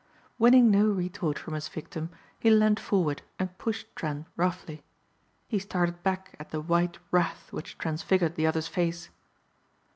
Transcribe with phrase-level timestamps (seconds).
[0.39, 2.09] Winning no retort from his victim
[2.39, 4.81] he leaned forward and pushed Trent roughly.
[5.47, 9.09] He started back at the white wrath which transfigured the other's face.